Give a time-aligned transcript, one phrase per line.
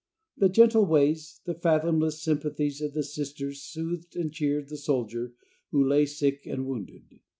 [0.35, 5.33] The gentle ways, the fathomless sympathies of the Sisters soothed and cheered the soldier
[5.69, 7.19] who lay sick and wounded.